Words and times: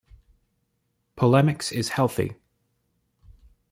Polemics 1.15 1.71
is 1.71 1.89
healthy. 1.89 2.35